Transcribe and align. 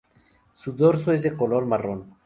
Su 0.55 0.71
dorso 0.71 1.11
es 1.11 1.21
de 1.21 1.37
color 1.37 1.67
marrón. 1.67 2.17